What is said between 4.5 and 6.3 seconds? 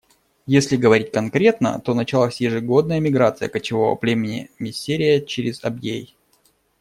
миссерия через Абьей.